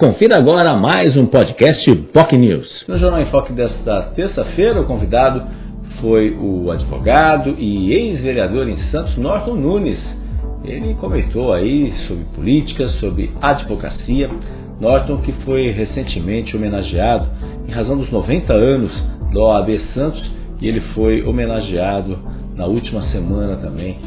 [0.00, 2.84] Confira agora mais um podcast POC News.
[2.88, 5.42] No Jornal em Foque desta terça-feira, o convidado
[6.00, 9.98] foi o advogado e ex-vereador em Santos, Norton Nunes.
[10.64, 14.30] Ele comentou aí sobre política, sobre advocacia.
[14.80, 17.28] Norton que foi recentemente homenageado
[17.68, 18.90] em razão dos 90 anos
[19.30, 20.30] do OAB Santos
[20.62, 22.18] e ele foi homenageado
[22.56, 23.98] na última semana também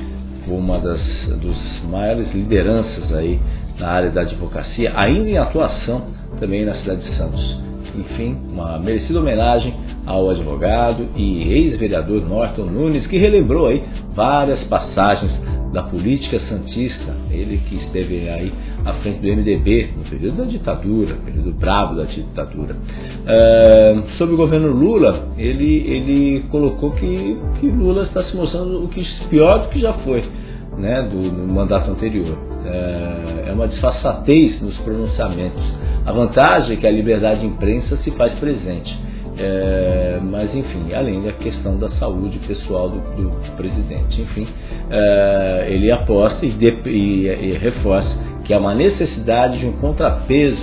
[0.44, 1.00] como uma das
[1.39, 3.39] dos maiores lideranças aí
[3.79, 6.03] na área da advocacia, ainda em atuação
[6.39, 7.63] também na cidade de Santos.
[7.95, 9.73] Enfim, uma merecida homenagem
[10.05, 13.83] ao advogado e ex-vereador Norton Nunes, que relembrou aí
[14.15, 15.31] várias passagens
[15.71, 18.54] da política santista, ele que esteve aí
[18.86, 22.75] à frente do MDB no período da ditadura, período bravo da ditadura.
[24.17, 29.03] Sobre o governo Lula, ele, ele colocou que, que Lula está se mostrando o que
[29.29, 30.23] pior do que já foi
[30.77, 32.38] né, do, do mandato anterior.
[32.66, 35.64] É, é uma disfarçatez nos pronunciamentos.
[36.05, 38.97] A vantagem é que a liberdade de imprensa se faz presente.
[39.38, 44.22] É, mas enfim, além da questão da saúde pessoal do, do presidente.
[44.22, 44.48] Enfim,
[44.92, 50.61] é, ele aposta e, de, e, e, reforça que há uma necessidade de um contrapeso,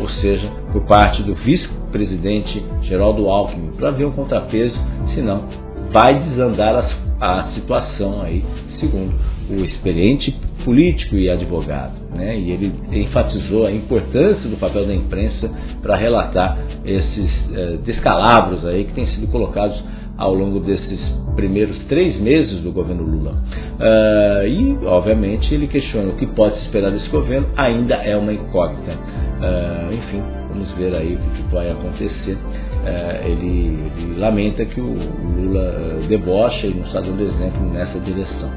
[0.00, 4.76] ou seja, por parte do vice-presidente Geraldo Alckmin, para ver um contrapeso,
[5.14, 5.44] senão
[5.92, 8.44] vai desandar a, a situação aí,
[8.78, 9.14] segundo
[9.50, 11.94] o experiente político e advogado.
[12.14, 12.38] Né?
[12.38, 18.84] E ele enfatizou a importância do papel da imprensa para relatar esses eh, descalabros aí
[18.84, 19.82] que têm sido colocados
[20.18, 21.00] ao longo desses
[21.36, 23.40] primeiros três meses do governo Lula.
[23.78, 28.32] Uh, e, obviamente, ele questiona o que pode se esperar desse governo, ainda é uma
[28.32, 28.92] incógnita.
[28.92, 32.36] Uh, enfim, vamos ver aí o que vai acontecer.
[32.88, 38.50] Uh, ele, ele, lamenta que o Lula debocha e não está dando exemplo nessa direção.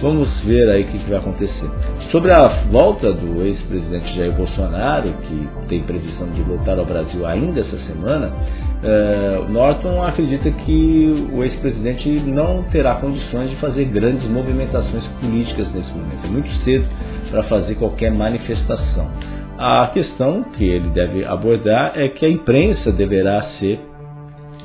[0.00, 1.70] Vamos ver aí o que, que, vai acontecer.
[2.12, 7.60] Sobre a volta do ex-presidente Jair Bolsonaro, que tem previsão de voltar ao Brasil ainda
[7.60, 8.30] essa semana,
[8.80, 15.90] eh, Norton acredita que o ex-presidente não terá condições de fazer grandes movimentações políticas nesse
[15.90, 16.24] momento.
[16.24, 16.86] É muito cedo
[17.28, 19.10] para fazer qualquer manifestação.
[19.58, 23.80] A questão que ele deve abordar é que a imprensa deverá ser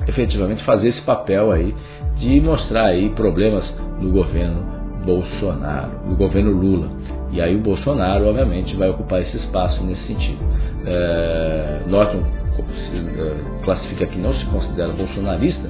[0.07, 1.73] efetivamente fazer esse papel aí
[2.17, 3.65] de mostrar aí problemas
[3.99, 4.63] no governo
[5.03, 6.91] Bolsonaro, do governo Lula.
[7.31, 10.37] E aí o Bolsonaro, obviamente, vai ocupar esse espaço nesse sentido.
[10.85, 12.21] É, Norton
[12.59, 15.67] é, classifica que não se considera bolsonarista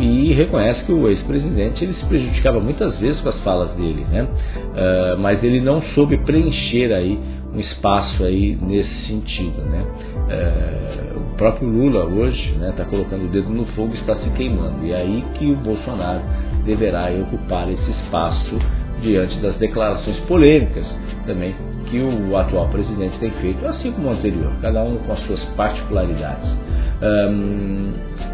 [0.00, 4.26] e reconhece que o ex-presidente ele se prejudicava muitas vezes com as falas dele, né?
[4.74, 9.84] É, mas ele não soube preencher aí um espaço aí nesse sentido, né?
[10.28, 14.16] É, o próprio Lula hoje está né, tá colocando o dedo no fogo e está
[14.16, 14.84] se queimando.
[14.84, 16.22] E é aí que o Bolsonaro
[16.64, 18.58] deverá ocupar esse espaço
[19.00, 20.86] diante das declarações polêmicas
[21.26, 21.54] também
[21.90, 25.42] que o atual presidente tem feito, assim como o anterior, cada um com as suas
[25.56, 26.50] particularidades.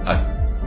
[0.07, 0.15] A,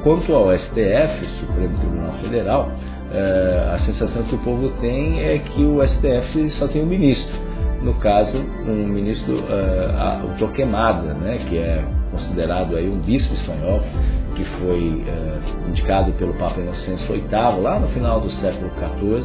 [0.04, 5.64] quanto ao STF, Supremo Tribunal Federal, uh, a sensação que o povo tem é que
[5.64, 7.55] o STF só tem um ministro.
[7.86, 8.36] No caso,
[8.68, 13.80] um ministro, uh, o Torquemada, né, que é considerado aí um bispo espanhol,
[14.36, 19.24] que foi uh, indicado pelo Papa Inocêncio VIII, lá no final do século XIV,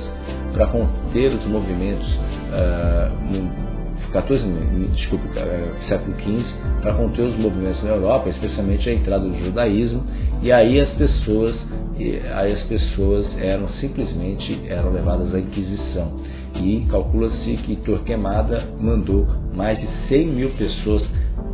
[0.52, 2.06] para conter os movimentos,
[2.52, 4.44] uh, 14,
[4.94, 6.44] desculpe, uh, século XV,
[6.82, 10.04] para conter os movimentos na Europa, especialmente a entrada do judaísmo,
[10.42, 11.56] e aí as pessoas,
[12.34, 16.20] aí as pessoas eram simplesmente eram levadas à Inquisição.
[16.54, 21.02] E calcula-se que Torquemada mandou mais de 100 mil pessoas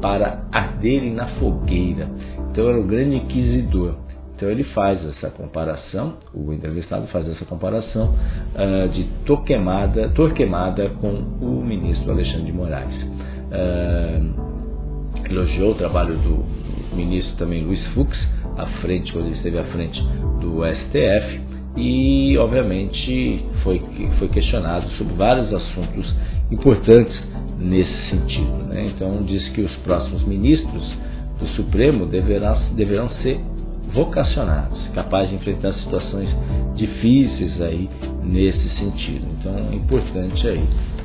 [0.00, 2.08] para arderem na fogueira.
[2.50, 3.94] Então era o grande inquisidor.
[4.34, 8.14] Então ele faz essa comparação, o entrevistado faz essa comparação
[8.54, 11.08] uh, de Torquemada, Torquemada com
[11.40, 12.94] o ministro Alexandre de Moraes.
[13.46, 14.46] Uh,
[15.30, 16.44] elogiou o trabalho do
[16.94, 18.16] ministro também Luiz Fux,
[18.58, 20.02] à frente, quando ele esteve à frente
[20.40, 23.82] do STF, e obviamente foi,
[24.18, 26.14] foi questionado sobre vários assuntos
[26.50, 27.16] importantes
[27.58, 28.64] nesse sentido.
[28.68, 28.92] Né?
[28.94, 30.96] Então diz que os próximos ministros
[31.38, 33.38] do Supremo deverão, deverão ser
[33.92, 36.28] vocacionados, capazes de enfrentar situações
[36.74, 37.88] difíceis aí
[38.22, 39.26] nesse sentido.
[39.38, 40.64] Então é importante aí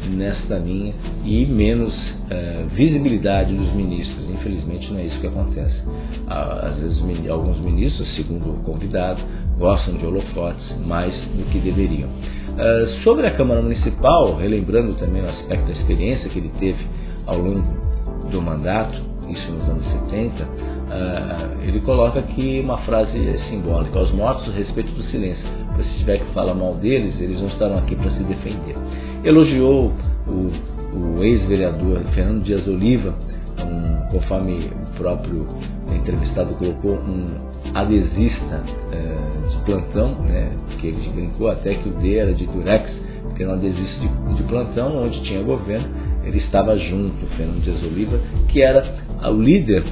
[0.10, 0.94] nesta linha
[1.24, 1.94] e menos
[2.30, 4.30] é, visibilidade dos ministros.
[4.30, 5.82] Infelizmente não é isso que acontece.
[6.28, 9.22] Às vezes alguns ministros, segundo o convidado,
[9.58, 12.10] gostam de holofotes mais do que deveriam.
[12.10, 16.86] Uh, sobre a Câmara Municipal, relembrando também o aspecto da experiência que ele teve
[17.26, 17.82] ao longo
[18.30, 18.98] do mandato,
[19.30, 20.48] isso nos anos 70,
[20.92, 23.12] uh, ele coloca aqui uma frase
[23.50, 25.44] simbólica: aos mortos respeito do silêncio.
[25.68, 28.76] Porque se tiver que falar mal deles, eles não estarão aqui para se defender.
[29.24, 29.92] Elogiou
[30.28, 30.52] o,
[30.98, 33.14] o ex-vereador Fernando Dias Oliva,
[33.60, 35.48] um conforme o próprio
[35.96, 42.18] entrevistado colocou, um adesista é, de plantão, né, que ele brincou até que o D
[42.18, 42.92] era de Durex,
[43.24, 45.88] porque era um adesista de, de plantão, onde tinha governo,
[46.24, 48.84] ele estava junto, Fernando Dias Oliva, que era
[49.24, 49.84] o líder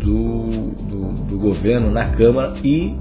[0.00, 2.94] do, do, do governo na Câmara e,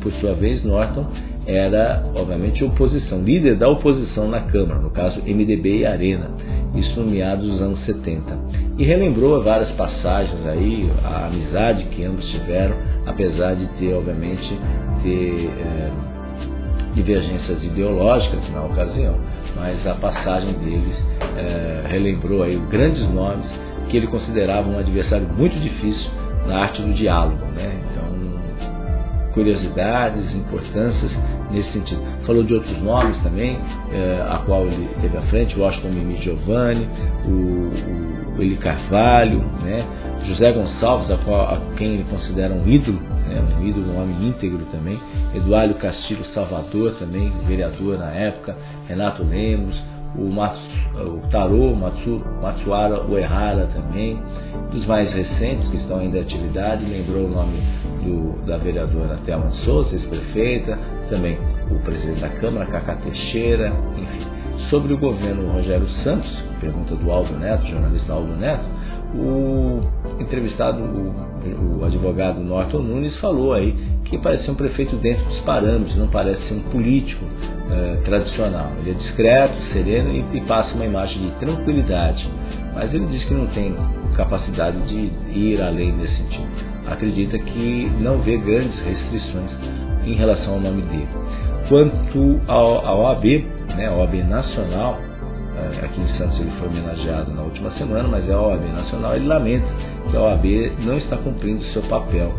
[0.00, 1.06] por sua vez, Norton
[1.46, 6.30] era, obviamente, oposição, líder da oposição na Câmara, no caso MDB e Arena,
[6.74, 8.22] isso no meados dos anos 70.
[8.78, 12.76] E relembrou várias passagens aí, a amizade que ambos tiveram,
[13.06, 14.56] apesar de ter, obviamente,
[15.02, 15.90] ter é,
[16.94, 19.16] divergências ideológicas na ocasião,
[19.56, 20.96] mas a passagem deles
[21.36, 23.46] é, relembrou aí grandes nomes
[23.88, 27.80] que ele considerava um adversário muito difícil na arte do diálogo, né?
[27.90, 28.12] Então,
[29.32, 31.12] curiosidades, importâncias
[31.50, 32.00] nesse sentido.
[32.26, 33.58] Falou de outros nomes também,
[33.92, 36.88] é, a qual ele teve à frente, Washington Mimi Giovanni,
[37.24, 39.86] o, o Eli Carvalho, né?
[40.26, 43.42] José Gonçalves, a, qual, a quem ele considera um ídolo, né?
[43.58, 44.98] um ídolo, um homem íntegro também,
[45.34, 48.56] Eduardo Castilho Salvador também, vereador na época,
[48.88, 49.82] Renato Lemos,
[50.16, 50.60] o, Matsu,
[50.96, 54.18] o Tarô Matsu, Matsuara Uehara também,
[54.70, 57.58] dos mais recentes que estão ainda em atividade, lembrou o nome
[58.02, 60.78] do, da vereadora Thelma Souza, ex-prefeita,
[61.08, 61.38] também
[61.70, 64.26] o presidente da Câmara, Cacá Teixeira, enfim.
[64.70, 66.30] Sobre o governo Rogério Santos,
[66.60, 68.64] pergunta do Aldo Neto, jornalista Aldo Neto,
[69.14, 69.80] o
[70.20, 75.40] entrevistado, o, o advogado Norton Nunes, falou aí que parece ser um prefeito dentro dos
[75.40, 77.24] parâmetros, não parece ser um político
[77.70, 78.70] eh, tradicional.
[78.80, 82.28] Ele é discreto, sereno e, e, passa uma imagem de tranquilidade.
[82.74, 83.74] Mas ele diz que não tem
[84.14, 86.46] capacidade de ir além desse sentido.
[86.86, 89.50] Acredita que não vê grandes restrições
[90.04, 91.08] em relação ao nome dele.
[91.70, 93.24] Quanto à OAB,
[93.76, 94.98] né, a OAB Nacional,
[95.56, 99.16] eh, aqui em Santos ele foi homenageado na última semana, mas é a OAB Nacional,
[99.16, 99.66] ele lamenta
[100.10, 102.30] que a OAB não está cumprindo seu papel,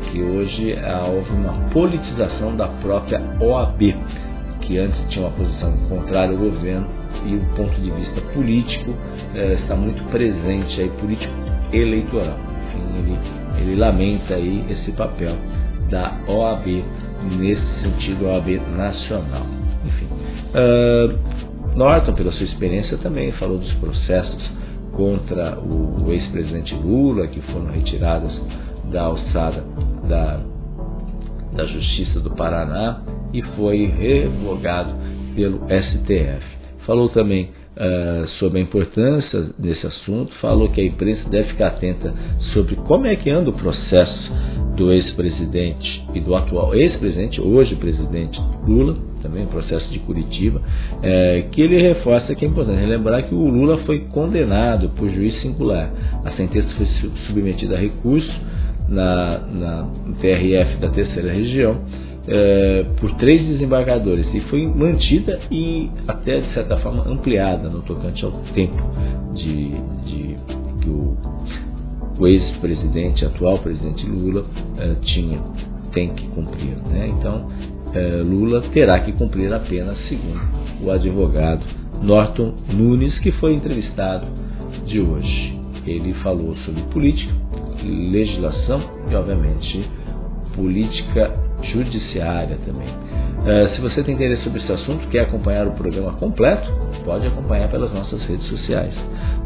[0.00, 0.76] que hoje
[1.14, 3.80] houve uma politização da própria OAB,
[4.62, 6.86] que antes tinha uma posição contrária ao governo
[7.26, 8.94] e o ponto de vista político
[9.34, 11.32] eh, está muito presente aí, político
[11.72, 12.38] eleitoral.
[12.68, 13.18] Enfim, ele,
[13.62, 15.36] ele lamenta aí esse papel
[15.90, 16.84] da OAB
[17.38, 19.46] nesse sentido, OAB nacional.
[19.84, 20.06] Enfim,
[20.54, 24.50] uh, Norton, pela sua experiência, também falou dos processos
[24.92, 28.40] contra o, o ex-presidente Lula, que foram retirados
[28.90, 29.64] da alçada
[30.08, 30.40] da,
[31.52, 33.02] da Justiça do Paraná
[33.32, 34.94] e foi revogado
[35.34, 36.44] pelo STF.
[36.86, 42.12] Falou também uh, sobre a importância desse assunto, falou que a imprensa deve ficar atenta
[42.52, 44.32] sobre como é que anda o processo
[44.76, 50.62] do ex-presidente e do atual ex-presidente, hoje presidente Lula, também processo de Curitiba,
[51.02, 55.40] é, que ele reforça que é importante lembrar que o Lula foi condenado por juiz
[55.42, 55.92] singular.
[56.24, 56.86] A sentença foi
[57.26, 58.32] submetida a recurso
[58.90, 59.88] na, na
[60.20, 61.76] TRF da terceira região
[62.28, 68.24] é, por três desembargadores e foi mantida e até de certa forma ampliada no tocante
[68.24, 68.82] ao tempo
[69.34, 69.70] de,
[70.04, 70.36] de
[70.82, 71.16] que o,
[72.18, 74.44] o ex-presidente, atual presidente Lula
[74.78, 75.40] é, tinha,
[75.92, 76.76] tem que cumprir.
[76.90, 77.08] Né?
[77.18, 77.48] Então
[77.94, 80.40] é, Lula terá que cumprir a pena, segundo
[80.82, 81.64] o advogado
[82.02, 84.26] Norton Nunes, que foi entrevistado
[84.86, 85.58] de hoje.
[85.86, 87.32] Ele falou sobre política,
[87.86, 89.88] legislação e, obviamente,
[90.54, 91.32] política
[91.62, 92.88] judiciária também.
[92.88, 96.70] Uh, se você tem interesse sobre esse assunto, quer acompanhar o programa completo,
[97.04, 98.94] pode acompanhar pelas nossas redes sociais.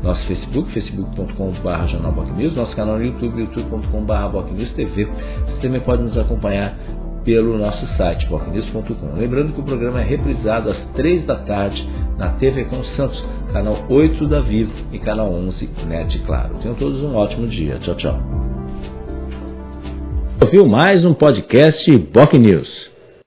[0.03, 5.09] Nosso Facebook, facebook.com.br jornalbocnews, nosso canal no YouTube, youtube.com.br TV.
[5.47, 6.76] Você também pode nos acompanhar
[7.25, 9.17] pelo nosso site, bocnews.com.
[9.17, 11.88] Lembrando que o programa é reprisado às 3 da tarde
[12.19, 16.56] na TV com Santos, canal 8 da Vivo e canal 11 NET Claro.
[16.58, 17.78] Tenham todos um ótimo dia.
[17.78, 18.44] Tchau, tchau
[20.54, 22.94] ouviu mais um podcast Boc News.